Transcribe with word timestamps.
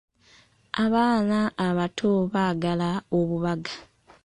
Abaana 0.83 1.39
abato 1.67 2.11
baagala 2.33 2.89
obubaga. 3.17 3.73